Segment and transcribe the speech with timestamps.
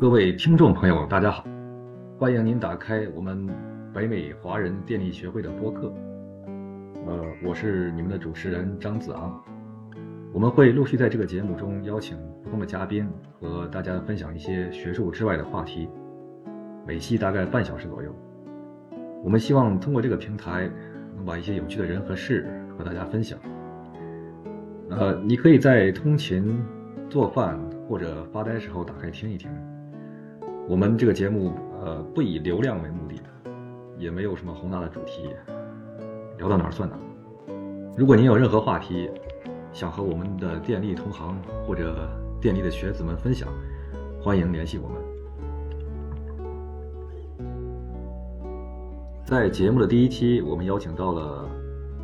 [0.00, 1.44] 各位听众朋友，大家好，
[2.20, 3.48] 欢迎您打开我们
[3.92, 5.92] 北美华人电力学会的播客。
[7.04, 9.42] 呃，我是你们的主持人张子昂。
[10.32, 15.88] 我们会陆续在这个节目中邀请不同的嘉宾，和大家分享一些学术之外的话题，
[16.86, 18.14] 每期大概半小时左右。
[19.24, 20.70] 我们希望通过这个平台，
[21.16, 22.46] 能把一些有趣的人和事
[22.78, 23.36] 和大家分享。
[24.90, 26.56] 呃，你可以在通勤、
[27.10, 27.58] 做饭
[27.88, 29.50] 或者发呆时候打开听一听。
[30.68, 33.14] 我们这个节目，呃，不以流量为目的，
[33.96, 35.30] 也没有什么宏大的主题，
[36.36, 37.00] 聊到哪儿算哪儿。
[37.96, 39.10] 如果您有任何话题，
[39.72, 41.34] 想和我们的电力同行
[41.66, 42.06] 或者
[42.38, 43.48] 电力的学子们分享，
[44.20, 44.98] 欢迎联系我们。
[49.24, 51.48] 在节目的第一期，我们邀请到了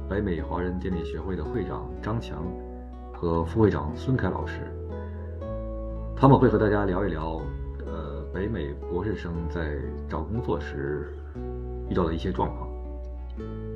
[0.09, 2.43] 北美华人电力学会的会长张强
[3.13, 4.61] 和副会长孙凯老师，
[6.17, 7.43] 他们会和大家聊一聊。
[8.35, 9.79] 北美博士生在
[10.11, 11.15] 找工作时
[11.89, 12.69] 遇到的一些状况，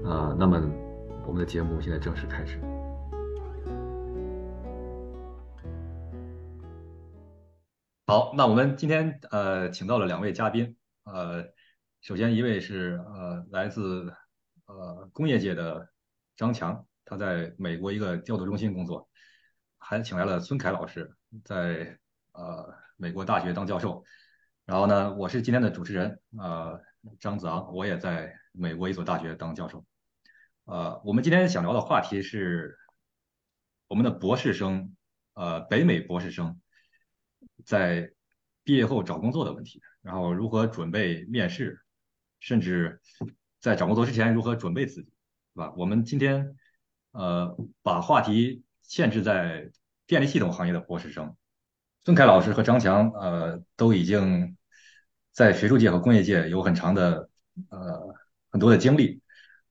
[0.04, 0.60] 呃，那么
[1.24, 2.58] 我们的节目现在正式开始。
[8.04, 11.44] 好，那我们今天呃请到了两位嘉宾，呃，
[12.00, 14.12] 首先一位是呃来自
[14.66, 15.88] 呃工业界的
[16.36, 19.08] 张强，他在美国一个调度中心工作，
[19.78, 21.96] 还请来了孙凯老师，在
[22.32, 24.02] 呃美国大学当教授。
[24.68, 26.78] 然后呢，我是今天的主持人，呃，
[27.18, 29.82] 张子昂，我也在美国一所大学当教授。
[30.66, 32.76] 呃，我们今天想聊的话题是
[33.86, 34.94] 我们的博士生，
[35.32, 36.60] 呃，北美博士生
[37.64, 38.12] 在
[38.62, 41.80] 毕业后找工作的问题，然后如何准备面试，
[42.38, 43.00] 甚至
[43.60, 45.08] 在找工作之前如何准备自己，
[45.54, 45.72] 是吧？
[45.78, 46.54] 我们今天
[47.12, 49.70] 呃把话题限制在
[50.06, 51.34] 电力系统行业的博士生，
[52.04, 54.54] 孙凯老师和张强，呃，都已经。
[55.38, 57.30] 在学术界和工业界有很长的
[57.70, 58.12] 呃
[58.50, 59.22] 很多的经历，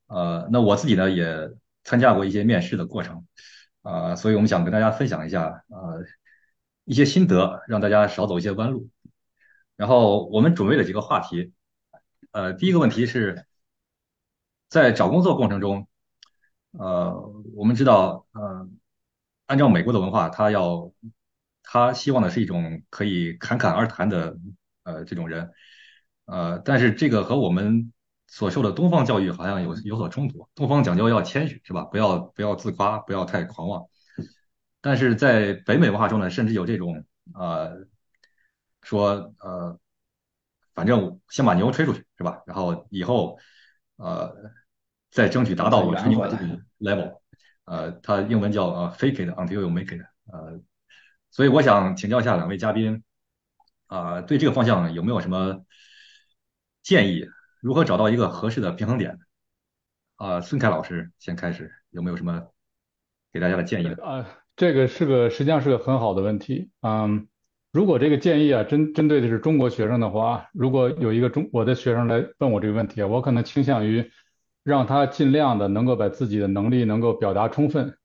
[0.05, 1.50] 呃，那我自己呢也
[1.83, 3.28] 参加过一些面试的过程，
[3.81, 6.06] 啊，所以我们想跟大家分享一下呃
[6.85, 8.88] 一些心得，让大家少走一些弯路。
[9.75, 11.51] 然后我们准备了几个话题，
[12.31, 13.45] 呃，第一个问题是，
[14.69, 15.89] 在找工作过程中，
[16.72, 17.13] 呃，
[17.53, 18.69] 我们知道，呃，
[19.47, 20.94] 按照美国的文化，他要
[21.61, 24.38] 他希望的是一种可以侃侃而谈的。
[24.88, 25.52] 呃，这种人，
[26.25, 27.92] 呃，但是这个和我们
[28.28, 30.48] 所受的东方教育好像有有所冲突。
[30.56, 31.84] 东方讲究要谦虚，是吧？
[31.84, 33.86] 不要不要自夸，不要太狂妄。
[34.80, 37.03] 但是在北美文化中呢，甚至有这种
[37.34, 37.86] 呃，
[38.81, 39.78] 说呃，
[40.74, 42.42] 反正先把牛吹出去，是吧？
[42.46, 43.38] 然后以后
[43.98, 44.34] 呃，
[45.12, 47.19] 再争取达到我吹牛的这种 level。
[47.66, 50.02] 呃，他英文叫呃 fake it until you make it。
[50.31, 50.62] 呃，
[51.30, 53.04] 所以我想请教一下两位嘉宾。
[53.88, 55.66] 啊，对这个方向有没有什么
[56.84, 57.25] 建议？
[57.62, 59.18] 如何找到一个合适的平衡点？
[60.18, 62.52] 啊，孙凯老师先开始，有没有什么
[63.31, 63.88] 给大家的建议？
[63.94, 66.70] 啊，这个是个实际上是个很好的问题。
[66.81, 67.28] 嗯，
[67.72, 74.12] 如果这个建议啊针针对的是中国学生的话，如果有一个中我的学生来问我这个问题，我可能倾向于
[74.64, 77.98] 让他尽量的能够把自己的能力能够表达充分。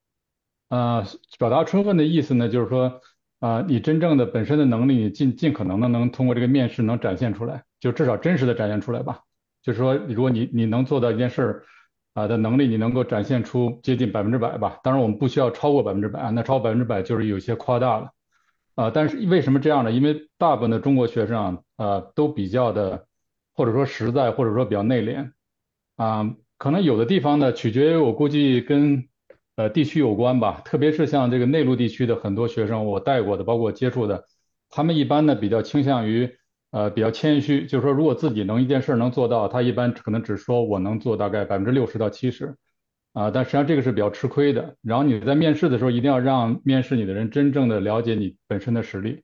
[0.69, 1.04] 呃，
[1.38, 3.00] 表达充分的意思呢，就是说。
[3.42, 9.19] 啊，你真正的本身的能力，你尽尽可能的能通过这个面试能展现出来，就至少真实的展现出来吧。
[9.64, 11.64] 就是说，如果你你能做到一件事儿
[12.14, 14.78] 啊的能力，你能够展现出接近百分之百吧。
[14.84, 18.12] 当然，我们不需要超过百分之百，那超过百分之百就是有些夸大了。
[18.76, 19.91] 啊，但是为什么这样呢？
[19.91, 23.08] 因为大部分的中国学生啊，都比较的
[23.54, 25.32] 或者说实在，或者说比较内敛
[25.97, 29.08] 啊，可能有的地方呢，取决于我估计跟。
[29.62, 34.24] 呃，地区有关吧，特别是像这个内陆地区的很多学生，我带过的，包括接触的，
[34.68, 36.28] 他们一般呢比较倾向于
[36.72, 42.56] 呃比较谦虚，就是说如果自己能一件事能做到，他一般可能只说我能做大概百分之六十到七十，
[43.12, 44.74] 啊，但实际上这个是比较吃亏的。
[44.82, 49.22] 然后你在面试的时候，一定要让面试你的人真正的了解你本身的实力，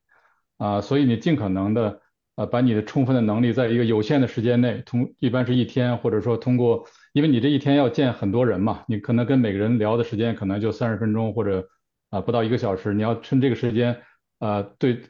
[0.58, 2.00] 啊，所以你尽可能的
[2.36, 6.84] 呃把你的充分的能力，在一个有限的时间内，通一般是一天，或者说通过。
[7.12, 11.68] 因为你这一天要见很多人嘛，你可能跟每个人聊的时间可能就三十分钟或者
[12.10, 14.02] 啊不到一个小时，你要趁这个时间
[14.38, 15.02] 啊对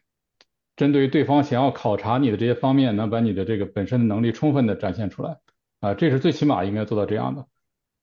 [0.77, 5.39] 针对于对方想要考察你的这些方面，能把你的这个本身的能力充分的展现出来
[5.81, 7.47] 啊，这是最起码应该做到这样的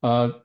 [0.02, 0.44] 呃，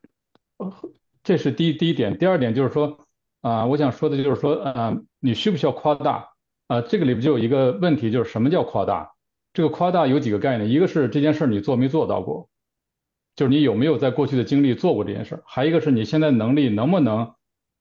[1.23, 3.07] 这是第一第一点，第二点就是说
[3.41, 6.31] 啊，我想说的就是说啊，你需不需要夸大
[6.69, 6.83] 啊？
[6.83, 9.13] 这个里边就有一个问题，就是什么叫夸大？
[9.53, 12.50] 这个夸大有几个概念，一个是这件事你做没做到过。
[13.41, 17.33] 就是你有没有在过去的经历做过这件事儿，还一个是你现在能力能不能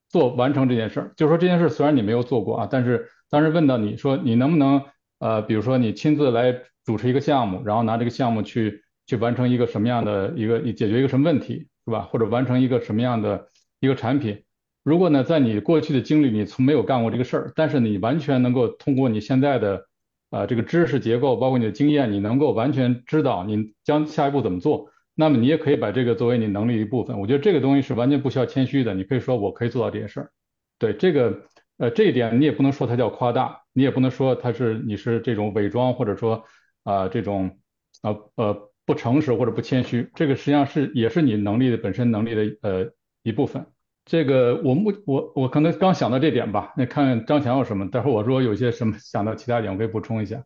[0.07, 1.11] 做完成这件事儿。
[1.17, 4.81] 就是说这件事虽然你没有做过啊，但是当时问到你说你能不能
[5.19, 12.07] 呃，比如说你亲自来主持一个项目，然后拿这个项目去去完成一个什么样的一个你解决一个什么问题，是吧？
[12.09, 13.49] 或者完成一个什么样的
[13.81, 14.41] 一个产品。
[14.85, 19.87] 如果呢，在你过去的经历你从没有干过这个事儿，但是你完全能够通过你现在的
[20.29, 24.89] 呃这个知识结构，包括你的经验，你能够完全知道你将下一步怎么做，
[25.19, 27.19] 那么你也可以把这个作为你能力一部分。
[27.19, 30.31] 我觉得这个东西是完全不需要谦虚的，你可以说我可以做到这些事儿。
[30.77, 31.41] 对这个
[31.77, 36.45] 呃这一点，你也不能说它叫夸大，你也不能说它是你是这种伪装或者说
[36.85, 37.59] 啊这种
[38.01, 42.89] 啊呃不诚实或者不谦虚，这个实际上是也是你能力的本身能力的呃
[43.21, 43.65] 一部分。
[44.05, 50.45] 这个我目我我可能刚想到这点吧，那看张强有什么，待会儿我说有些什么想到其他点，我可以补充一下。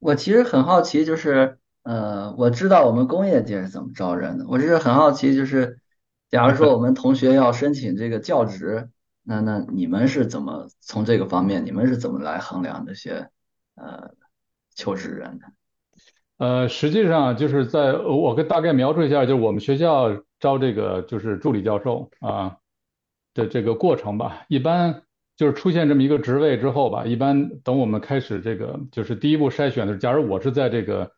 [0.00, 5.78] 我其实很好奇，就是呃，我知道我们工业界是怎么招人的，我就是很好奇，就是
[6.28, 8.90] 假如说我们同学要申请这个教职，
[9.22, 13.28] 那那你们是怎么从这个方面，你们是怎么来衡量这些
[13.76, 14.10] 呃
[14.74, 15.46] 求职人的？
[16.38, 20.20] 呃，实际上就是在我跟大概描述一下，就是我们学校。
[20.40, 22.58] 招这个就是助理教授啊
[23.32, 25.04] 的这个过程吧，一般
[25.36, 31.10] 就是出现这么一个职位之后吧，一般等我们开始这个就是第一步筛选的时候，假如我是在这个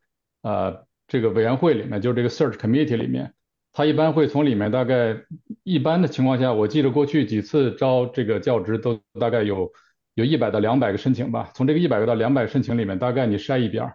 [0.42, 3.32] 呃这个委员会里面，就是这个 search committee 里面，
[3.72, 5.16] 他一般会从里面大概
[5.62, 9.72] 一般的情况下，我记得过去几次招这个教职都大概有
[10.14, 13.92] 有一百到两百个申请吧，从这个一百个到两百申请里面，大概你筛一边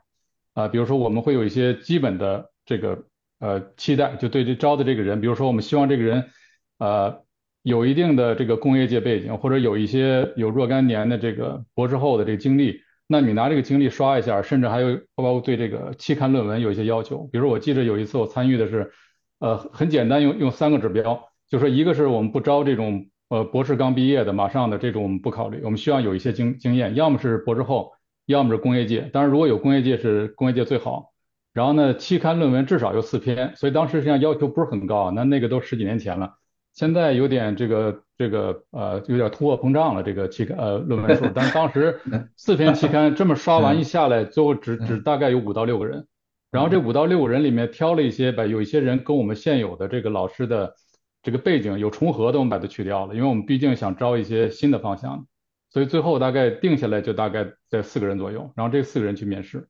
[0.53, 3.05] 啊，比如说我们会有一些基本的这个。
[3.43, 6.29] 呃，期待就对这招的这个人，比如说我们希望这个人，
[6.77, 7.23] 呃，
[7.63, 17.27] 有一定的这个工业界背景，或者有一些有若干年的这个博士后的这个经历，那你拿这个经历刷一下，甚至还有包括对这个期刊论文有一些要求。
[17.31, 18.91] 比如我记得有一次我参与的是，
[19.39, 27.91] 呃，很简单，用用三个指标，就说一个是我们不招这种呃博士刚毕业的，马上的这种我们不考虑，我们需要有一些经经验，要么是博士后，
[28.25, 31.11] 要么是工业界，当然如果有工业界是工业界最好。
[31.53, 36.35] 然后呢，期刊论文至少有四篇，所以当时实际上要求不是很高，那那个都十几年前了，
[36.81, 41.99] 现在有点这个这个呃有点通货膨胀了这个期刊呃论文数，但当时
[42.35, 46.07] 四篇期刊这么刷完一下来，最后只只大概有五到六个人，
[46.49, 50.73] 然后这五到六个人里面挑了一些，把有一些人跟我们现有的这个老师的
[51.21, 55.27] 这个背景有重合的，我们把它去掉了，因为我们毕竟想招一些新的方向，
[55.69, 59.67] 所以最后大概定下来就大概在四个人左右，然后这四个人去面试。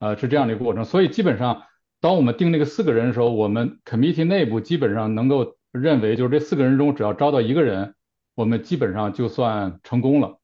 [0.00, 1.62] 呃，是这样的一个过程，所以基本上，
[2.00, 7.94] 当我们定那个四个人的时候，我们 committee 内部基本上能够认为，就是这四个人中只要招到一个人，
[8.34, 10.38] 我们基本上就算成功了。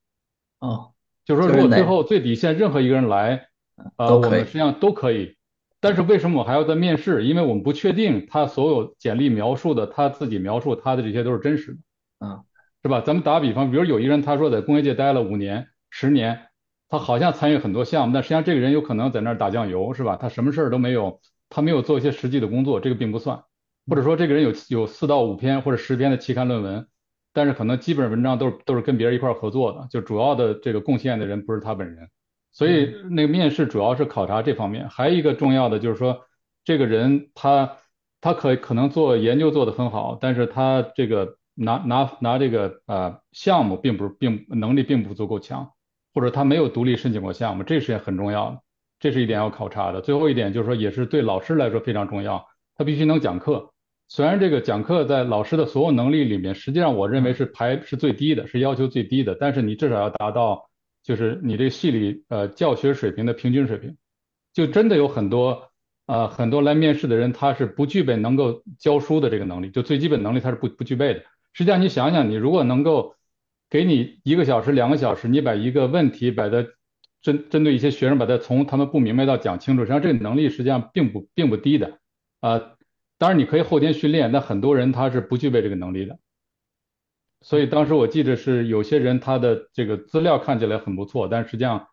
[0.58, 0.92] 哦，
[1.24, 3.48] 就是说，如果最后最底线任何一个人来，
[3.96, 5.36] 呃，我们实际上都可以。
[5.80, 7.24] 但是为什么我还要在面试？
[7.24, 11.78] 因为我们不确定他所有简历描述的，他自己描述他的这些都是真实的。
[12.26, 12.44] 嗯，
[12.82, 13.00] 是吧？
[13.00, 16.40] 咱们打个比方，比如有一个人他说在工业界待了五年、十年。
[16.90, 20.16] 他好像参与很多项目，但实际上这个人有可能在那儿打酱油，是吧？
[20.16, 21.20] 他什么事儿都没有，
[21.50, 23.42] 他没有做一些实际的工作，这个并不算。
[23.88, 26.86] 或者说这个人有有四到五篇或者十篇的期刊论文，
[27.32, 32.08] 但是可能基本文章都是都是跟别人一块合作的，就主要的这个贡献的人不是他本人。
[32.52, 34.88] 所以那个面试主要是考察这方面。
[34.88, 36.24] 还有一个重要的就是说，
[36.64, 37.76] 这个人他
[38.20, 45.70] 他可可能做研究做得很好，但是他这个拿拿拿这个呃项目并不是并能力并不足够强。
[46.14, 48.60] 或者他没有独立申请过项目，这是很重要的，
[48.98, 50.00] 这是一点要考察的。
[50.00, 53.70] 最后一点就是说，也是对老师来说非常重要，他必须能讲课。
[54.10, 60.70] 虽然这个讲课在老师的所有能力里面，实际上我认为是排是最低的，是要求最低的，但是你至少要达到，
[61.02, 63.96] 就是你这系里呃教学水平的平均水平。
[64.54, 65.70] 就真的有很多
[66.06, 71.20] 呃很多来面试的人，他是不具备能够教书的这个能力，就最基本能力他是不不具备的。
[71.52, 73.14] 实际上你想想，你如果能够
[73.68, 76.66] 给你一个小时、两个小时，你把一个问题把它
[77.20, 81.98] 针针对一些学生，把它从他们不明白到讲清楚，实际上这个能力实际上并不并不低的
[82.40, 82.72] 啊。
[83.18, 86.18] 当然你可以后天训练，但很多人他是不具备这个能力的。
[87.42, 91.88] 所以当时我记得是有些人他的这个资料看起来很不错，但实际上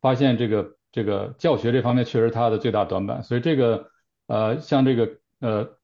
[0.00, 3.22] 发现这个这个教学这方面确实他的最大短板。
[3.22, 3.90] 所以这个
[4.26, 5.76] 呃像这个呃。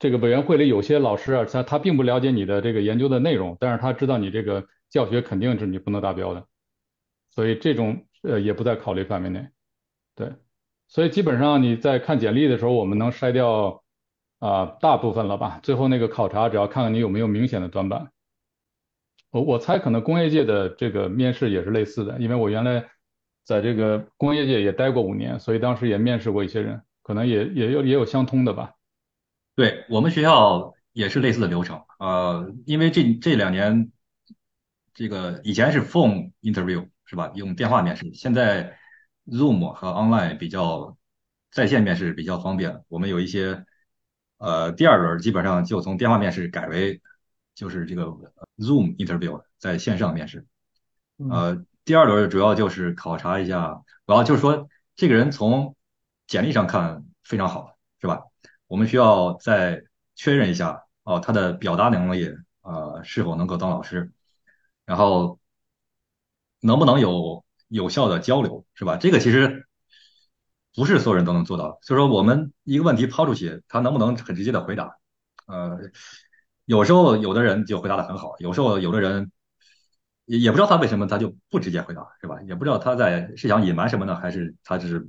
[0.00, 6.46] 这个委员会里有些老师啊，他他并不了解你的这个研究的内容，但是他知道你这个教学肯定是你不能达标的，
[7.30, 9.48] 所以这种呃也不在考虑范围内。
[10.14, 10.30] 对，
[10.86, 13.82] 所以基本上你在看简历的时候，我们能筛掉
[14.38, 15.60] 啊大部分了吧？
[15.62, 18.10] 最后那个考察只要看看你有没有明显的短板。
[19.30, 22.88] 我我猜可能工业界的这个面试也是类似的，因为我原来
[23.44, 28.72] 在这个工业界也待过五年，所以当时也面试过一些人，可能也也有也有相通的吧。
[29.54, 33.90] 对我们学校也是类似的流程，呃，因为这这两年，
[34.94, 37.32] 这个以前是 phone interview 是吧？
[37.34, 38.12] 用电话面试。
[38.14, 38.78] 现在
[39.26, 40.96] Zoom 和 Online 比较
[41.50, 43.66] 在线面试比较方便，我们有一些
[44.38, 47.02] 呃第二轮基本上就从电话面试改为
[47.54, 48.04] 就是这个
[48.56, 50.46] Zoom interview 在线上面试。
[51.30, 55.74] 呃，第二轮主要就是考察一下，主要就是说这个人从
[56.26, 58.22] 简历上看非常好，是吧？
[58.68, 59.82] 我们需要再
[60.14, 64.12] 确认一下哦，他的表达能力呃是否能够当老师，
[64.84, 65.40] 然后
[66.60, 68.96] 能不能有有效的交流，是吧？
[68.96, 69.67] 这个其实
[70.78, 74.96] 不是所有人都能做到，所以说我们一个问题抛出去，他能不能很直接的回答？
[75.46, 75.76] 呃，
[76.66, 79.32] 有时候有的人就回答的很好，有时候有的人。
[80.30, 82.38] 也也不知道他为什么他就不直接回答，是吧？
[82.42, 85.08] 也不知道他在是想隐瞒什么呢，还是他只是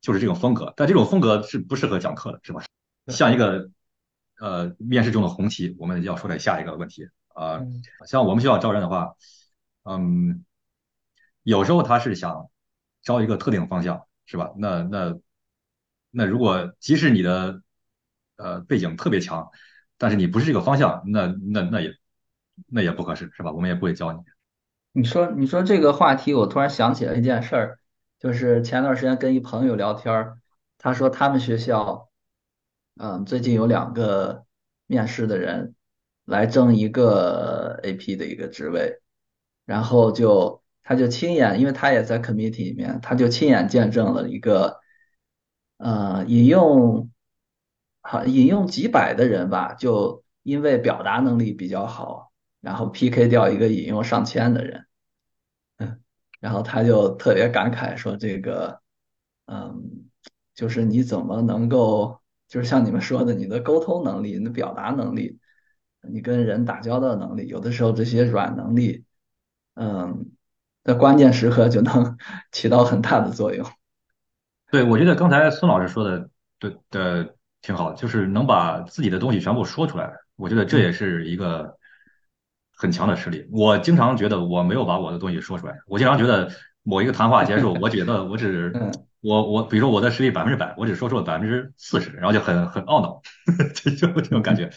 [0.00, 0.74] 就是这种风格？
[0.76, 2.60] 但这种风格是不适合讲课的，是吧？
[3.06, 3.70] 像一个
[4.40, 7.60] 呃面试中的红旗，我们要说的下一个问题啊，
[8.08, 9.14] 像我们学校招人的话，
[9.84, 10.44] 嗯，
[11.44, 12.50] 有时候他是想
[13.02, 14.52] 招一个特定方向，是吧？
[14.56, 15.18] 那那
[16.12, 17.62] 那如果即使你的
[18.36, 19.50] 呃背景特别强，
[19.98, 21.92] 但是你不是这个方向，那那那也
[22.68, 23.50] 那也不合适，是吧？
[23.50, 24.20] 我们也不会教你。
[24.92, 27.80] 你说你说这个话题，我突然想起了一件事儿，
[28.20, 30.32] 就是前段时间跟一朋友聊天，
[30.78, 32.08] 他说他们学校，
[32.96, 34.46] 嗯，最近有两个
[34.86, 35.74] 面试的人
[36.24, 39.00] 来争一个 AP 的一个职位，
[39.64, 44.80] 然后就他就亲眼，因为他也在 committee 里面，他就亲眼见证了一个，
[45.78, 47.10] 呃，引用，
[48.00, 52.30] 好引用几百的人吧，就因为表达能力比较好。
[52.60, 54.84] 然后 PK 掉一个引用上千的人，
[55.78, 55.98] 嗯，
[56.40, 58.82] 然后他就特别感慨说：“这个，
[59.46, 60.10] 嗯，
[60.54, 65.38] 就是你怎么能够，就是像你们说的，你的沟通能力、你的表达能力、
[66.02, 69.06] 你跟人打交道能力，有的时候这些软能力，
[69.72, 70.26] 嗯，
[70.84, 72.16] 在关键时刻就能
[72.52, 73.66] 起到很大的作用。”
[74.70, 81.76] 对，我觉得刚才孙老师说的，对的，挺好，就是能把自己的东西全部说出来，我觉得这也是一个。
[82.82, 85.74] 很强的实力，我经常觉得我没有把我的东西说出来。
[85.86, 86.50] 我经常觉得
[86.82, 88.72] 某一个谈话结束，我觉得我只
[89.20, 93.20] 我我，比如说我的实力百分之百，我只说出了百分之四十，然后就很很懊恼，
[93.76, 94.70] 就这种感觉。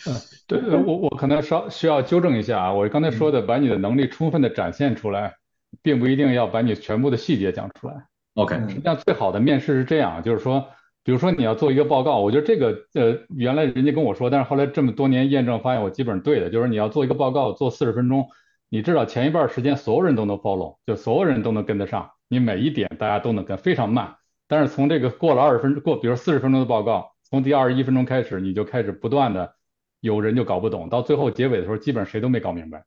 [0.48, 5.36] 对，我我可能稍需要纠正一下啊，我刚才说的把你的能力充分的展现出来，
[5.82, 7.96] 并不一定要把你全部的细节讲出来。
[8.36, 10.68] OK，实际上最好的面试是这样，就是说。
[11.06, 18.30] 比如说你要做一个报告，我觉得这个呃原来人家跟我说，但是后来这么多年验证发现我基本上对的，就是你要做一个报告做四十分钟，
[18.70, 24.16] 你至少前一半时间所有人都能 follow，就所有人都能跟得上，你每一点大家都能跟，非常慢。
[24.48, 29.56] 但是从这个过了二十分过，比如四十分钟的报告，从第二十一分钟开始，你就开始不断的
[30.00, 32.86] 有人就搞不懂，到最后结尾的时候，基本上谁都没搞明白，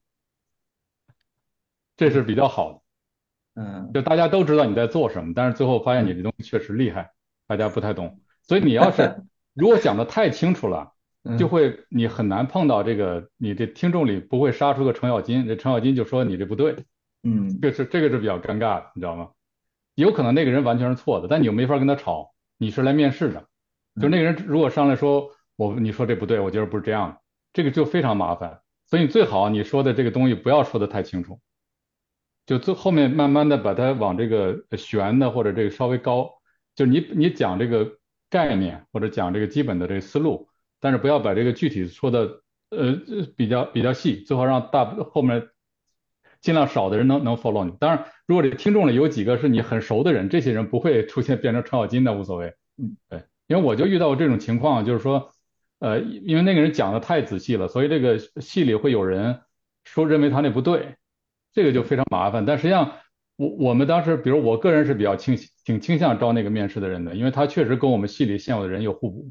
[1.96, 3.62] 这是比较好的。
[3.62, 7.10] 嗯，就大家都知道你在做什么，但是最后发现你这东西确实厉害。
[7.48, 9.22] 大家不太懂，所以你要是
[9.54, 10.92] 如果讲的太清楚了，
[11.38, 16.76] 就会你很难碰到这个，你这听众里不会杀出个程咬金，这程咬金就说你这不对，
[17.22, 19.30] 嗯，这是这个是比较尴尬的，你知道吗？
[19.94, 23.46] 有可能那个人完全是错的，但你又没法跟他吵，你是来面试的，
[24.00, 27.20] 就那个人如果上来说我你说这不对，我觉得不是这样的，
[27.52, 31.40] 这个就非常麻烦，所以你最好你说的这个东西不要说的太清楚，
[32.46, 36.30] 就最后面慢慢的把它往这个悬的或者这个稍微高。
[36.74, 37.98] 就你你讲这个
[38.30, 40.48] 概念或者讲这个基本的这个思路，
[40.78, 43.00] 但是不要把这个具体说的呃
[43.36, 45.48] 比较比较细，最好让大后面
[46.40, 47.72] 尽量少的人能能 follow 你。
[47.80, 52.54] 当然，如果这听众里有几个是你很熟的人，这些人不会 出现变成程咬金的无所谓。
[52.76, 55.32] 嗯，对，因为我就遇到过这种情况，就是说
[55.78, 59.40] 呃因为那个人讲的太仔细了，所以这个戏里会有人
[59.84, 60.96] 说认为他那不对，
[61.56, 62.46] 这个就非常麻烦。
[62.46, 62.92] 但实际上。
[63.38, 69.30] 我我们当时，比如我个人是比较倾挺倾向招那个面试的人的，因为他确实跟我们系里现有的人有互补。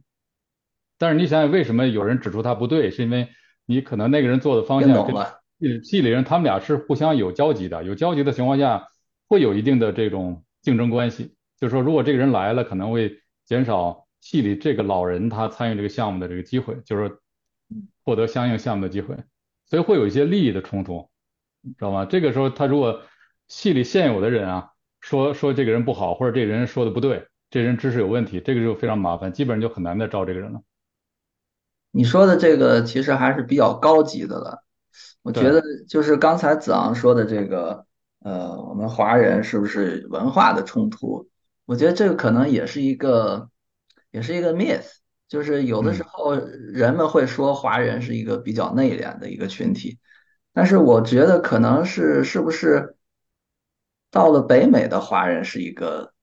[1.00, 2.91] 但是你想想，为什么有人指出他不对？
[2.91, 3.27] 是因为
[3.65, 5.15] 你可能那个人做的方向跟
[5.60, 8.86] 系系里人他们俩是互相有交集的，有交集的情况下
[9.27, 11.34] 会有一定的这种竞争关系。
[11.60, 13.17] 就是说，如果这个人来了，可能会
[13.48, 17.17] 减少系里这个老人他参与这个项目的这个机会，就是
[18.03, 19.15] 获得相应项目的机会，
[19.65, 21.10] 所以会有一些利益的冲突，
[21.72, 22.05] 知道吗？
[22.05, 23.01] 这个时候他如果
[23.48, 24.69] 戏里现有的人啊，
[25.01, 30.62] 说说这个人不好，或者这人说的不对，这人知识有问题，这个就非常麻烦，基本上就很难再招这个人了。
[31.91, 34.63] 你说的这个其实还是比较高级的了，
[35.22, 37.86] 我觉得就是刚才子昂说的这个，
[38.19, 41.29] 呃，我们华人是不是文化的冲突？
[41.65, 43.50] 我觉得这个可能也是一个，
[44.12, 44.98] 也是一个 myth，
[45.29, 49.98] 就是有的时候人们会说华人是一个比较内敛的一个群体，
[50.55, 52.95] 但是我觉得可能是是不是？
[54.09, 56.13] 到了北美的华人是一个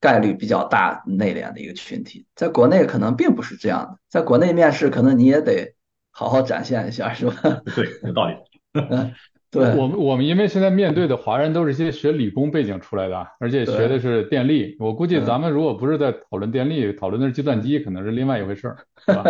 [0.00, 5.76] 概率比较大内敛的一个群体，在国内可能并不是这样的，在国内面试可能你也得
[6.10, 7.62] 好好展现一下，是吧？
[7.76, 8.34] 对，有道理。
[9.48, 14.76] 对，我们我们因为现在面对的华人都是一些学理工背景出来的，而且学的是电力。
[14.80, 19.22] 我估计咱们如果不是在讨论电力，讨论的是计算机，可能是另外一回事儿，是吧？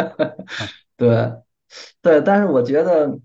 [0.97, 1.33] 对，
[2.01, 3.19] 对，但是我觉得，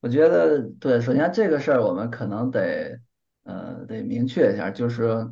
[0.00, 3.00] 我觉得，对，首先这个事儿我们可能得，
[3.44, 5.26] 呃，得明确一下，就是，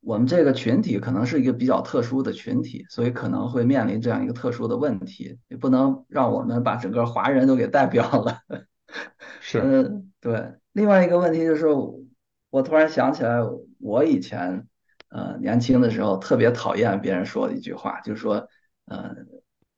[0.00, 8.40] 我们这个群体可能是一个比较特殊的群体，所以可能会面临这样一个特殊的问题，也不能让我们把整个华人都给代表了。
[9.40, 10.54] 是，嗯，对。
[10.72, 11.66] 另外一个问题就是，
[12.50, 13.38] 我突然想起来，
[13.80, 14.66] 我以前
[15.08, 18.46] 呃年轻的时候特别讨厌别人说的一句话，就是说，
[18.84, 19.14] 呃，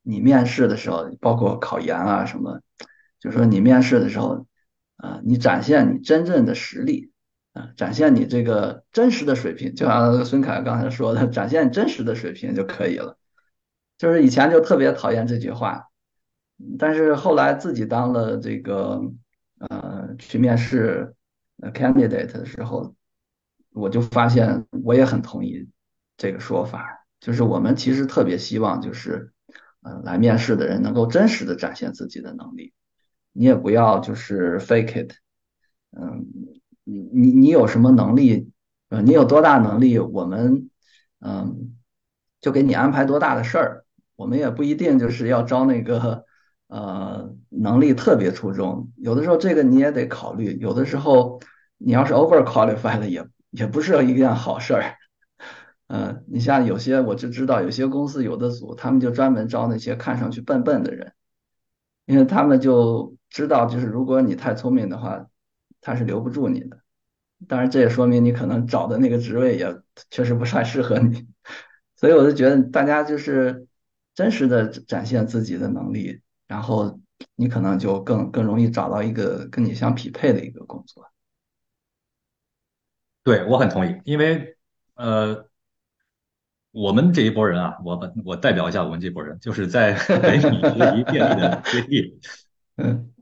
[0.03, 2.61] 你面试的时候，包括考研啊什么，
[3.21, 4.47] 就是说你面试的时候，
[4.97, 7.13] 啊，你展现你真正的实力，
[7.53, 13.19] 啊，展现你这个真实的水平，就像孙凯刚才说的，展现真实的水平就可以了。
[13.97, 15.85] 就是以前就特别讨厌这句话。
[16.77, 19.01] 但是后来自己当了这个
[19.61, 21.15] 呃去面试
[21.73, 22.97] candidate 的时候，
[23.73, 25.69] 我就发现我也很同意
[26.17, 29.33] 这个说法，就是我们其实特别希望就是
[29.83, 32.73] 呃来面试的人能够真实的展现自己的能力，
[33.33, 35.13] 你也不要就是 fake it，
[35.97, 36.27] 嗯，
[36.85, 38.51] 你你你有什么能力，
[38.89, 40.71] 呃你有多大能力，我们
[41.21, 41.77] 嗯
[42.41, 43.85] 就给你安排多大的事儿，
[44.17, 46.25] 我们也不一定就是要招那个。
[46.71, 50.53] 呃，能力特别出众，有的时候这个你也得考虑。
[50.61, 51.41] 有的时候
[51.79, 54.95] 你要是 over qualified 了，也也不是一件好事儿。
[55.87, 61.15] 嗯，你像有些我就知道，有些公司有的组，他们就专门招那些看上去笨笨的人，
[62.05, 65.27] 因为他们就知道，就是如果你太聪明的话，
[65.81, 66.81] 他是留不住你的。
[67.47, 69.77] 当然，这也说明你可能找的那个职位也
[70.11, 71.29] 确实不太适合你。
[71.97, 73.67] 所以我就觉得大家就是
[74.15, 76.21] 真实的展现自己的能力。
[76.47, 76.99] 然后
[77.37, 81.05] 你可能就更更容易找到一个跟你相匹配的一个工作。
[83.23, 84.57] 对我很同意，因为
[84.95, 85.47] 呃，
[86.71, 92.19] 我们这一波人啊，我我代表一下我们这波人，就是在北美学习电力的学弟，
[92.77, 93.13] 嗯，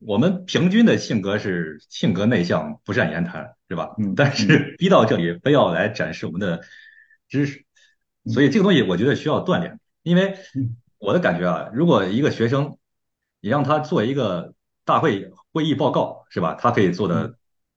[0.00, 3.94] 我们平均的性格是性格内向，不善言谈，是吧？
[3.98, 4.14] 嗯。
[4.14, 6.60] 但是逼到这里，非要来展示我们的
[7.28, 7.64] 知识，
[8.26, 10.36] 所以这个东西我觉得需要锻炼，因为。
[11.02, 12.76] 我的感觉啊，如果一个学生，
[13.40, 14.52] 你让他做一个
[14.84, 16.58] 大会会议报告，是吧？
[16.60, 17.36] 他可以做的，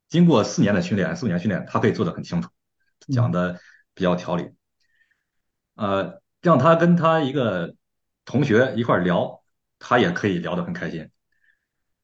[0.09, 2.49] 经过四年的训练，四五年训练，他可以做的很清楚，
[3.13, 3.61] 讲的
[3.93, 4.49] 比较条理。
[5.75, 7.75] 呃，让他跟他一个
[8.25, 9.41] 同学一块聊，
[9.79, 11.09] 他也可以聊得很开心。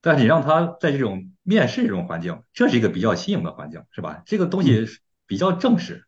[0.01, 4.23] 但是你让他在这种面试这种环境，这是一个比较新颖的环境，是吧？
[4.25, 4.85] 这个东西
[5.27, 6.05] 比较正式。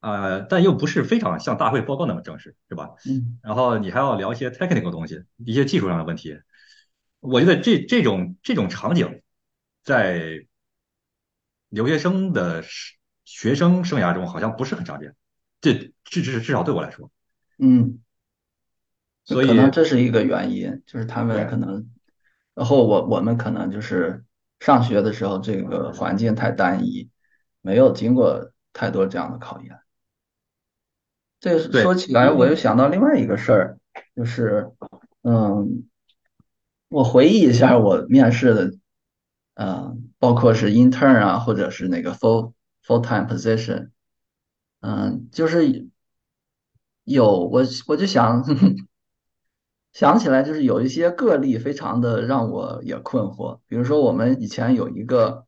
[0.00, 2.90] 呃，但又不是非常像大会报告那么正式，是吧？
[3.08, 3.38] 嗯。
[3.42, 6.38] 然后你还要聊一些 technical 东西，一些技术上的问题。
[7.20, 9.22] 我觉得这这种这种场景，
[9.82, 10.46] 在
[11.70, 12.62] 留学生的
[13.24, 15.16] 学生生涯中好像不是很常见。
[15.60, 15.72] 这
[16.04, 17.10] 至至至少对我来说，
[17.58, 17.98] 嗯。
[19.24, 21.90] 所以可能这是一个原因，就是他们可能，
[22.56, 24.24] 然后我我们可能就是
[24.60, 27.10] 上学的时候这个环境太单一，
[27.60, 29.78] 没有经过太多这样的考验。
[31.38, 33.78] 这说起来，我又想到另外一个事儿，
[34.16, 34.72] 就是，
[35.22, 35.86] 嗯，
[36.88, 38.72] 我回忆一下我面试的，
[39.54, 43.90] 嗯，包括是 intern 啊，或者是那个 full full time position，
[44.80, 45.86] 嗯，就是
[47.04, 48.42] 有我我就想
[49.96, 55.46] 想起来，就是有一些个例非常的让我也困惑，比如说我们以前有一个，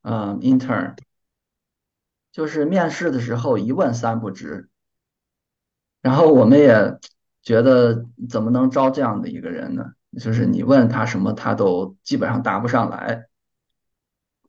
[0.00, 0.96] 嗯，intern，
[2.32, 4.70] 就是面试的时候一问三不知。
[6.00, 6.98] 然后我们也
[7.42, 9.92] 觉得怎么能招这样的一个人呢？
[10.18, 13.28] 就是你问他什么，他都基本上答不上来。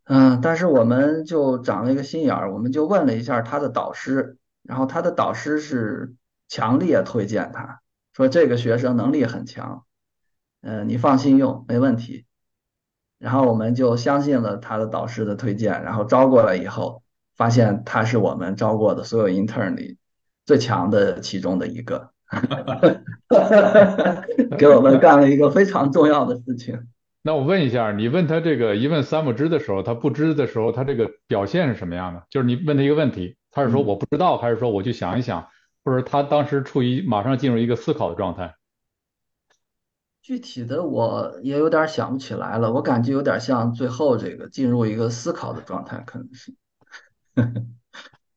[0.05, 6.15] 嗯，但是我们就长了一个心眼儿，我们就问了一下他的导师，然后他的导师是
[6.47, 7.81] 强烈推荐他，
[8.13, 9.85] 说这个学生能力很强，
[10.61, 12.25] 嗯，你放心用，没问题。
[13.19, 17.03] 然后我们就相信了他的导师的推荐，然后招过来以后，
[17.35, 19.97] 发现他是我们招过的所有 intern 里。
[20.45, 22.11] 最强的其中的一个，
[24.59, 26.77] 给我们干了一个非常重要的事情。
[27.21, 32.21] 那我问一下，你问他这个一问三不知的时候，他不知的时候，他这个表现是什么样的？
[32.29, 35.47] 就是你问他一个问题，他是说我不知道，还是说我去想一想，
[35.83, 38.55] 或者他当时处于马上进入一个思考的状态？
[40.21, 46.53] 具体的我也有点想不起来了，我感觉有点像最后这个进入一个思考的状态，可能是。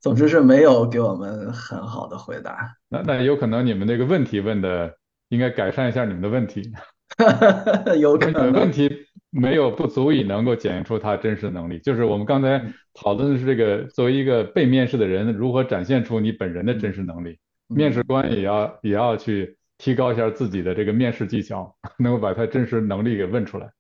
[0.01, 2.77] 总之是没有给我们很好的回答。
[2.89, 4.97] 那那有可能你们那个问题问的
[5.29, 6.73] 应该改善一下你们的问题。
[8.01, 9.06] 有可能问题
[9.41, 11.79] 没有不足以能够检验出他真实能力。
[11.79, 17.39] 就是我们刚才讨论的是这个，作为一个被面试的人，如何展现出你本人的真实能力。
[17.69, 23.71] 面试官也要也要去提高一下自己的这个面试技巧， 能够把他真实能力给问出来。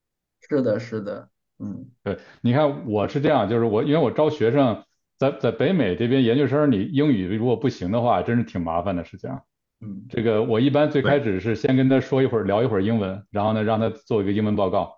[0.48, 4.82] 是的，是的，嗯，对，你看我是这样，就是我因为我招学生。
[5.18, 9.30] 在在北美这边研究生，你英语如果不行的话，真是挺麻烦的事情。
[9.80, 14.95] 嗯，这个我一般最开始是先跟他说一会儿，聊一会儿英文，然后呢让他做一个英文报告，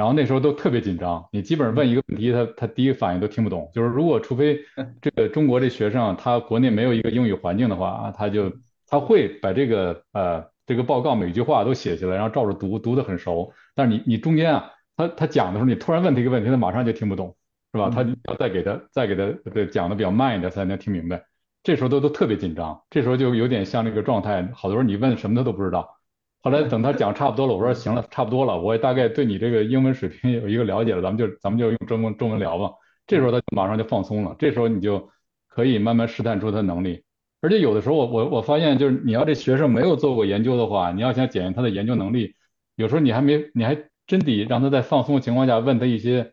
[0.00, 1.22] 然后那时候都特别紧张。
[1.30, 3.70] 你基本上问一个问题，他他第一反应都听不懂。
[3.74, 4.58] 就是如果除非
[5.02, 8.50] 这个中国这学生他国内没有一个英语环境的话啊，他就
[8.86, 13.52] 他会把这个呃这个报告每句话都写下来，然后照着读，读得很熟。
[13.74, 17.36] 但是你你中间啊，他他讲的时候，你突然问他一个问题，他马上就听不懂。
[17.72, 17.88] 是吧？
[17.88, 21.22] 他要再给他再给他讲的比较慢一点，才能听明白。
[21.62, 24.48] 这时候都都特别紧张，这时候就有点像那个状态。
[24.52, 25.99] 好多人你问什么他都不知道。
[26.42, 32.70] 后来等他讲差不多了，我说行了，差不多了，我也大概对你这个英文水平有一个了解了，咱们就咱们就用中文中文聊吧。
[33.06, 35.10] 这时候他马上就放松了，这时候你就
[35.48, 37.02] 可以慢慢试探出他能力。
[37.40, 42.34] 而且有的时候我我我发现就是你要这学生没有做过研究的话，你要想检验他的研究能力，
[42.76, 43.76] 有时候你还没你还
[44.06, 46.32] 真得让他在放松的情况下问他一些。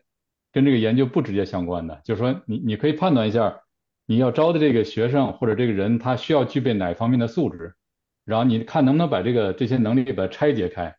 [0.50, 3.60] 跟这个研究不直接相关的，就是说你你可以判断一下，
[4.06, 7.74] 你要招的这个学生或者这个人他需要具备哪方面的素质，
[8.28, 10.94] 然后你看能不能把这个这些能力把它拆解开，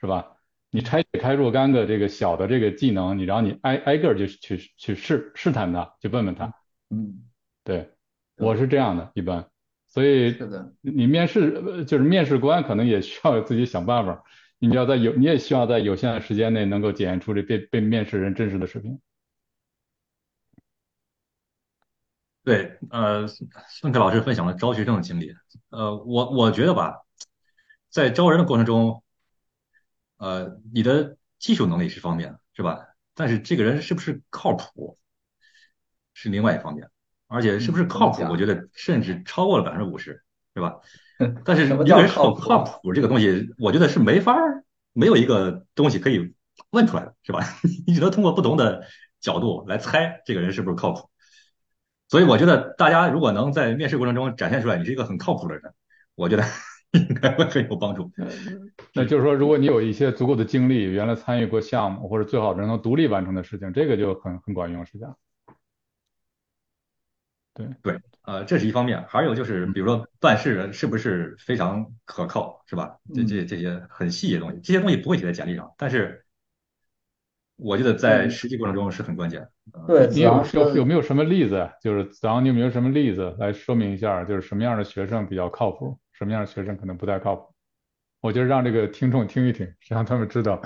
[0.00, 0.28] 是吧？
[0.70, 6.54] 你拆解开若干个这个小的这个技能，你然后你挨挨个就去去试试探他，去问问他。
[6.88, 7.24] 嗯，
[7.64, 7.90] 对，
[8.38, 9.46] 我是这样的，一般，
[9.88, 10.34] 所以，
[10.80, 14.24] 你面试就是面试官可能也需要自己想办法。
[14.58, 18.98] 你要在有，你也需要在有限的时间内能够检验出这被被面试人真实的水平。
[22.42, 25.34] 对，呃，孙凯老师分享了招学生的经历，
[25.68, 27.02] 呃，我我觉得吧，
[27.90, 29.02] 在招人的过程中，
[30.16, 32.78] 呃，你的技术能力是方面，是吧？
[33.14, 34.96] 但是这个人是不是靠谱，
[36.14, 36.88] 是另外一方面，
[37.28, 40.22] 而且是不是靠谱，我觉得甚至超过了百分之五十，
[40.54, 40.76] 是吧？
[41.44, 46.34] 但是一个人靠不靠谱这个东西，我觉得是没法儿，没有一个东西可以
[46.70, 47.40] 问出来的，是吧？
[47.86, 48.86] 你只能通过不同的
[49.20, 51.10] 角度来猜这个人是不是靠谱。
[52.10, 55.72] 所以我觉得大家如果能在面试过程中展现出来你是一个很靠谱的人，
[56.16, 56.42] 我觉得
[56.90, 58.10] 应该会很有帮助。
[58.92, 65.16] 那就是说，如果你有一些足够的经历，原来参与过项目，或者最好是能独立完成的事情，这个就很很管用，是这样。
[67.54, 68.00] 对对。
[68.22, 72.98] 呃，这是一方面，还有就是，比如说办事是不是非常可靠，是吧？
[73.14, 76.24] 这这这些很细的东西，这些东西不会写在简历上，但是
[77.56, 79.48] 我觉得在实际过程中是很关键。
[79.86, 81.70] 对，你有有有没有什么例子？
[81.80, 87.54] 就是子昂，你有没有什么例子来说明一下，就是什么样的学生比较靠谱，什么样的学生可能不太靠谱？
[88.20, 90.60] 我就让这个听众听一听，让他们知道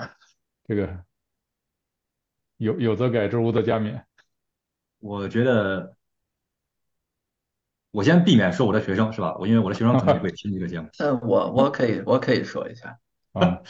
[0.67, 1.03] 这个
[2.57, 4.01] 有有则改之，无则加勉。
[4.99, 5.95] 我觉得。
[7.91, 9.37] 我先避免说我的学生是吧？
[9.39, 10.89] 我因为我的学生可能会听这个节目。
[10.99, 12.99] 嗯，我我可以我可以说一下，
[13.31, 13.61] 啊，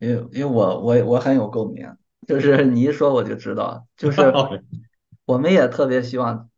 [0.00, 1.86] 因为因为我我我很有共鸣，
[2.30, 4.20] 就是你一说我就知道，就 是
[5.24, 6.48] 我们也特别希望，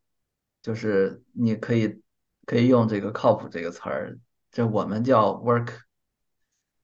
[0.63, 2.03] 就是你可以
[2.45, 4.19] 可以用这个靠谱这个词儿，
[4.51, 5.69] 这我们叫 work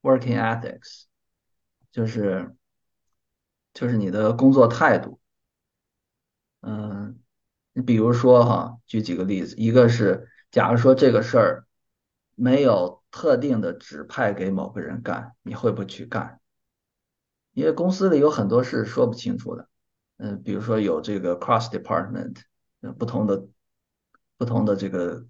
[0.03, 1.05] working ethics，
[1.93, 2.55] 就是
[3.75, 5.21] 就是你的工作态度，
[6.63, 7.19] 嗯。
[7.75, 11.65] 你比如说哈，举几个例子，一个是，假如说这个事儿
[12.35, 16.41] 没有特定的指派给某个人干，你会不会去干？
[17.59, 19.69] 因为公司里有很多事说不清楚的，
[20.19, 22.37] 嗯，比如说有这个 cross department，
[22.97, 23.49] 不同的
[24.37, 25.27] 不同的这个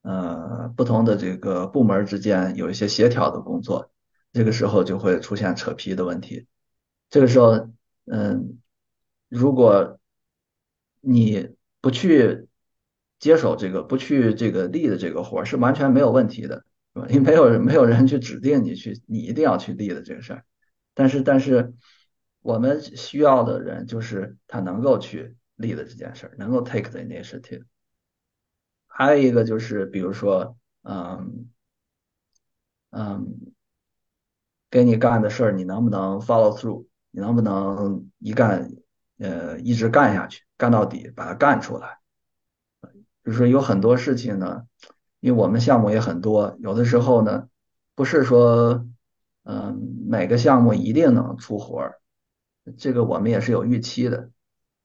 [0.00, 3.92] 呃不同的这个部门之间有一些协调的工作，
[4.32, 6.46] 这个时候就会出现扯皮的问题。
[7.10, 7.68] 这个时候，
[8.06, 8.58] 嗯，
[9.28, 9.98] 如果
[11.02, 11.50] 你
[11.82, 12.48] 不去
[13.18, 17.06] 接手这个，不去这个立的这个活是完全没有问题的，是吧？
[17.10, 20.44] 因为没有没有人去指定你去，你一定要去立的这个事儿。
[21.00, 21.72] 但是但是
[22.42, 27.64] 我们需要的人就是他能够去立的这件事儿，能够 take the initiative。
[28.86, 31.48] 还有一个就是，比如说，嗯
[32.90, 33.54] 嗯，
[34.70, 36.84] 给你干的事儿，你能不能 follow through？
[37.10, 38.70] 你能不能一干
[39.16, 40.44] 呃一直干下去？
[40.58, 41.96] 干到底，把它干出来。
[43.24, 44.66] 就是说有很多事情呢，
[45.20, 47.48] 因为我们项目也很多，有的时候呢，
[47.94, 48.86] 不是说
[49.44, 52.00] 嗯，每个项目一定能出活儿，
[52.76, 54.30] 这个我们也是有预期的。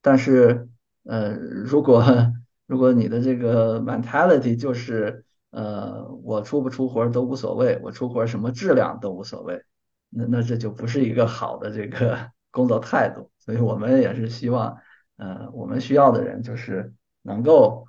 [0.02, 0.70] 但是，
[1.04, 2.04] 呃，如果
[2.66, 9.64] 如果你的这个 mentality 就是，呃，我出不出活儿都无所谓，我出活儿什么质量都无所谓，
[10.10, 13.30] 那那这就不是一个好的这个 工作态度。
[13.40, 14.78] 所以我们也是希望，
[15.18, 17.86] 呃，我们需要的人就是能够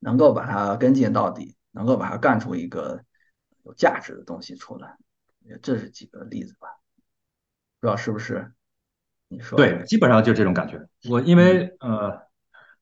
[0.00, 3.02] 能够把它跟进到底，能够把它干出一个
[3.64, 4.96] 有价值的东西出来。
[5.62, 6.68] 这是几个例子吧，
[7.80, 8.52] 不知道是不是
[9.28, 10.88] 你说对，基本上就这种感觉。
[11.08, 12.22] 我因为呃，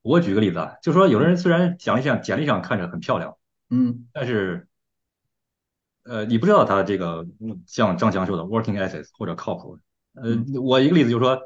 [0.03, 3.37] 我举个例子啊，就说有的人虽然想一想简历上看着很漂亮，
[3.71, 4.69] 嗯，但是
[6.05, 7.27] 呃，你不知道他这个
[7.67, 9.79] 像张强说的 working ethics 或者靠谱。
[10.15, 11.41] 呃，我一个例子就是说，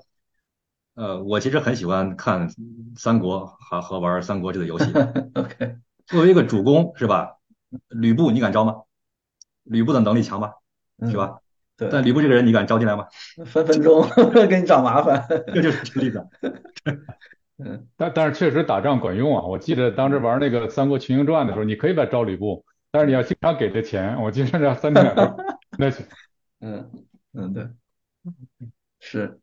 [0.95, 2.49] 呃，我其实很喜欢看
[2.97, 4.85] 三国和和玩三国这个游戏。
[5.35, 7.37] OK，作为一个主公是吧？
[7.89, 8.83] 吕布你敢招吗？
[9.65, 10.53] 吕布的能力强吗？
[11.09, 11.37] 是吧？
[11.77, 11.89] 对。
[11.91, 13.07] 但吕布这个人，你敢招进来吗？
[13.47, 14.07] 分分钟
[14.49, 15.25] 给你找麻烦。
[15.53, 16.27] 这就是这个例子。
[17.59, 19.45] 嗯，但但是确实打仗管用啊！
[19.45, 24.21] 我记得当时玩那个《三国群英传》的时候，你可以来招吕布，但是你要经常给他钱。
[24.21, 25.37] 我记得这三天两头
[25.79, 26.05] 那行。
[26.61, 26.91] 嗯
[27.33, 27.69] 嗯，对，
[28.99, 29.39] 是。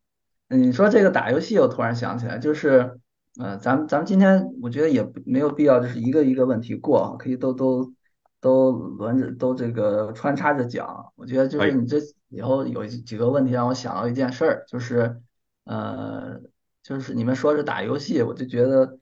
[0.48, 2.98] 你说这个打游戏，我突然想起来，就是，
[3.40, 7.94] 呃，咱们咱们今天我觉得也没有必要，就是一个一个问题过，可以都都。
[8.42, 15.22] 都轮着都这个穿插着讲，我觉得就是你这以后有几个问题让我想到一件事儿，就是
[15.62, 16.40] 呃，
[16.82, 18.98] 就是你们说是打游戏，我就觉得，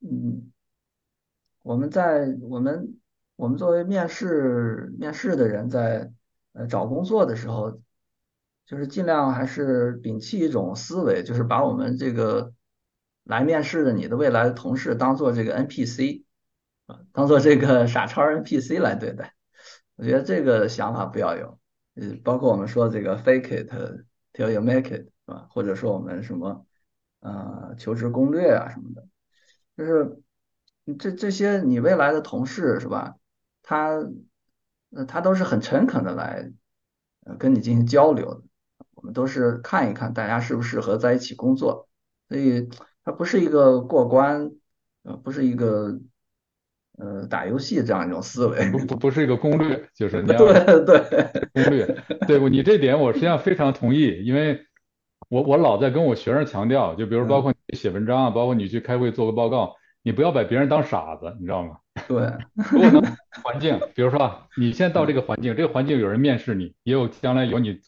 [0.00, 0.50] 嗯，
[1.62, 2.96] 我们在我们
[3.36, 6.10] 我们作为面试面试的人在
[6.54, 7.82] 呃找工作的时候，
[8.64, 12.54] 就是尽量还是摒弃一种思维，就是把我们这个
[13.24, 16.24] 来面试的你的未来的同事当做这个 NPC。
[17.12, 19.34] 当做这个傻超 NPC 来对待，
[19.96, 21.58] 我觉得这个想法不要有。
[21.94, 23.70] 呃，包括我们说这个 fake it
[24.32, 25.48] till you make it，是吧？
[25.50, 26.64] 或者说我们什么
[27.20, 29.06] 呃求职攻略啊什么的，
[29.76, 30.22] 就是
[30.98, 33.16] 这这些你未来的同事是吧？
[33.62, 33.98] 他
[34.90, 36.50] 呃他都是很诚恳的来
[37.24, 38.42] 呃跟你进行交流的。
[38.94, 41.88] 我们都是看一看大家适不适合在一起工作，
[42.28, 42.68] 所以
[43.02, 44.52] 它不是一个过关，
[45.02, 45.98] 呃，不是一个。
[47.00, 50.36] 呃，打游戏这样一种思维，不不不是一个攻略，就是对
[50.84, 52.48] 对攻略，对不？
[52.48, 54.60] 你这点我实际上非常同意，因为
[55.30, 61.78] 我我老在跟我学生强调，就比如包括你写文章啊，包括你去开会做个报告，你不要把别人当傻子，你知道吗？
[62.06, 62.30] 对，
[62.70, 63.02] 如果能
[63.42, 67.78] 环境，比如说你现在到这个环境，这个环境有人面试你，也有将来有你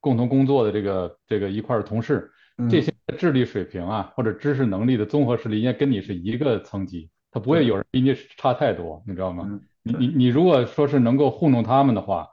[0.00, 2.30] 共同工作的这个这个一块的同事，
[2.70, 7.10] 这些智力水平啊或者知识能力的综合实力应该跟你是一个层级。
[7.34, 9.60] 他不会有人比你差太多，你知道吗？
[9.82, 12.30] 你你你如果说是能够糊弄他们的话，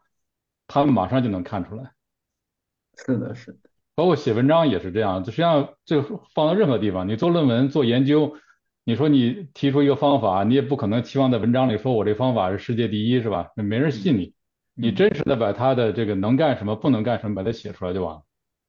[0.67, 1.91] 他们马上就能看出来。
[2.95, 3.57] 是的，是的。
[3.95, 6.03] 包括写文章也是这样，实际上这
[6.35, 8.37] 放到任何地方，你做论文做研究，
[8.83, 13.49] 你说你提出一个方法，你也不可能期望在文章里说我这方法是世界第一，是吧？
[13.55, 14.35] 没人信你。
[14.75, 18.21] 你真实的把他的这个能干什么，不能干什么，把它写出来就完了。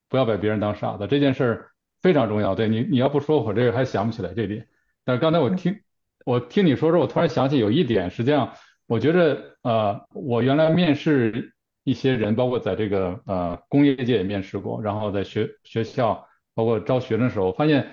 [0.09, 2.55] 不要把别人当傻子，这件事儿非常重要。
[2.55, 4.66] 对你，你要不说我这个还想不起来这点。
[5.05, 5.79] 但是刚才我听。
[6.24, 8.52] 我听你说说，我突然想起有一点，实际上
[8.87, 11.54] 我觉得，呃，我原来面试
[11.85, 17.88] 一些人，包括在这个呃工业界也面试过，然后在学学校，包括招学生的时候，发现，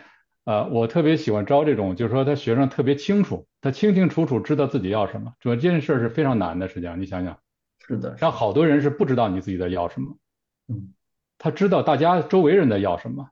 [0.46, 5.34] 呃，我特别喜欢招这种，就是说他学生特别清楚，他清清楚楚知道自己要什么。
[5.40, 7.38] 主要这件事是非常难的，实际上你想想。
[7.88, 8.16] 是的。
[8.20, 10.18] 让好多人是不知道你自己在要什么。
[10.68, 10.94] 嗯。
[11.38, 13.30] 他知道大家周围人在要什么，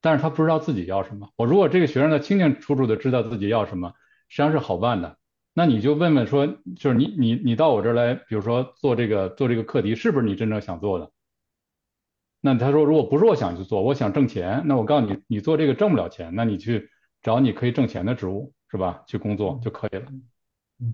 [0.00, 1.30] 但是他不知道自己要什么。
[1.36, 3.94] 我如果这个学生他清清楚楚的知道自己要什么。
[4.30, 5.18] 实际上是好办的，
[5.52, 11.10] 那你就问问说，就是你你你到我这儿来，比如说做这个做这个课题，是不是你真正想做的？
[12.40, 16.88] 那他说如果不是我想去做，我想挣钱，那我告诉你，你做这个挣不了钱，那你去
[17.20, 19.02] 找你可以挣钱的职务，是吧？
[19.06, 20.06] 去工作就可以了。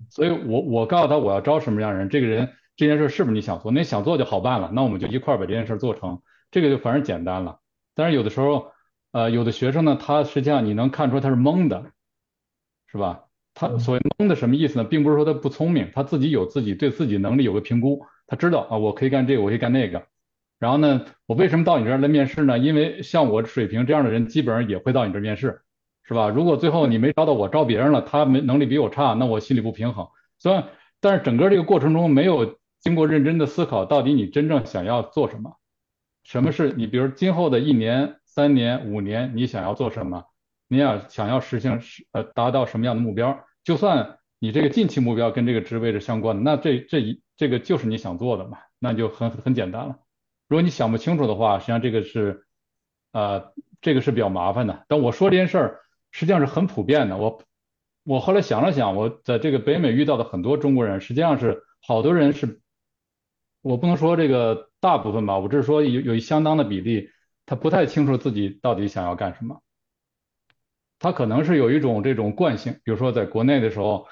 [0.09, 3.71] 所以我我告诉他我要招什么样人，这个人这件事是不是你想做？
[3.71, 6.21] 那想做就好办了，那我们就一块儿把这件事做成，
[6.51, 7.59] 这个就反而简单了。
[7.95, 8.73] 但是有的时候，
[9.11, 11.91] 呃，有的学生呢，他实际上你能看出他是懵的，
[12.87, 13.23] 是吧？
[13.59, 14.83] 他所谓懵的什么意思呢？
[14.83, 20.05] 并不是说他不聪明，他自己有自己对自己能力有个评估，他知道啊，我可以干这个，我可以干那个。
[20.59, 22.59] 然后呢，我为什么到你这儿来面试呢？
[22.59, 25.61] 因为像我水平这样的人，基本上也会到你这儿面试，
[26.03, 26.29] 是吧？
[26.29, 30.07] 如果最后你没招到我，招别人了，他没能力比我差，那我心里不平衡。
[30.37, 30.63] 所以，
[31.01, 35.55] 但是整个这个过程中没有经过认真的思考，到底你真正想要做什么？
[36.23, 36.85] 什么是你？
[36.85, 40.25] 比如今后的一年、三年、五年，你想要做什么？
[40.67, 41.79] 你要想要实现
[42.11, 43.39] 呃达到什么样的目标？
[43.67, 49.99] 就算你这个近期目标跟这个职位是相关的，那这这一这个就是你想做的嘛，那就很很简单了。
[50.47, 52.47] 如果你想不清楚的话，实际上这个是，
[53.11, 53.51] 呃，
[53.81, 54.85] 这个是比较麻烦的。
[54.87, 57.17] 但我说这件事儿实际上是很普遍的。
[57.17, 57.43] 我
[58.05, 62.61] 我后来想了想，我在这个北美遇到的很多中国人，实际上是好多人是，
[63.61, 67.09] 我不能说这个大部分吧，我只是说有有一相当的比例，
[67.45, 69.61] 他不太清楚自己到底想要干什么。
[70.99, 74.07] 他可能是有一种这种惯性，比如说在国内的时候，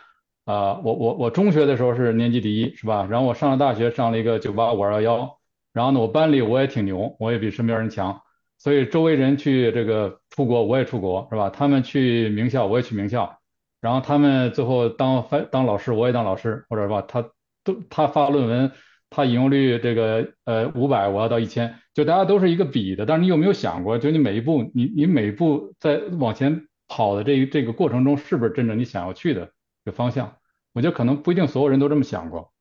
[0.45, 3.07] 啊，我我我中学的时候是年级第一，是吧？
[3.09, 5.39] 然后我上了大学，上了一个九八五二幺幺，
[5.73, 8.21] 然后呢，我班里我也挺牛，我也比身边人强，
[8.59, 11.49] 所以周围人去这个出国，我也出国，是吧？
[11.49, 13.39] 他们去名校，我也去名校，
[13.81, 17.23] 然后他们最后当翻当老师，我也当老师，或者吧，他
[17.63, 18.71] 都他发论文，
[19.09, 26.67] 他引用率这个呃五百，我要到一千，就大家都是一个比的，但是你有没有想过，就你每一步，你你每一步在往前。
[26.87, 29.51] 跑的这一这个过程中，是不是真正你想要去的
[29.83, 30.33] 这方向？
[30.73, 32.51] 我觉得可能不一定所有人都这么想过。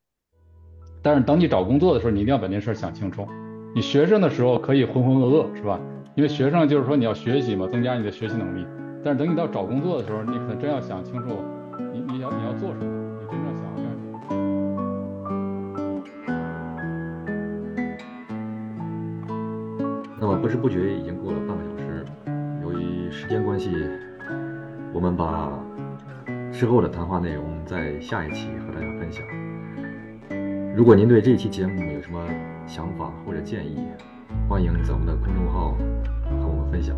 [1.03, 3.27] 但是等你找工作的时候，你一定要把这事儿想清楚。
[3.75, 5.81] 你学生的时候可以浑浑噩噩，是吧？
[6.15, 8.65] 因为学生就是说你要学习嘛，增加你的学习能力。
[9.05, 11.43] 但是等你到找工作的时候，你可真要想清楚，
[11.93, 12.87] 你你要你要做什么，
[13.21, 14.21] 你真正想要干什么。
[20.21, 22.07] 那么不知不觉已经过了半个小时，
[22.63, 23.71] 由于时间关系。
[24.95, 25.51] 我们把
[26.53, 29.25] 之后的谈话内容在下一期和大家分享。
[30.77, 32.25] 如果您对这期节目有什么
[32.65, 33.89] 想法或者建议，
[34.49, 35.73] 欢迎在我们的公众号
[36.41, 36.97] 和我们分享。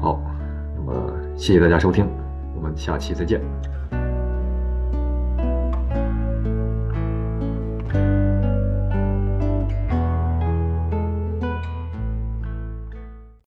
[0.00, 0.20] 好，
[0.74, 2.08] 那么谢谢大家收听，
[2.56, 3.40] 我们下期再见。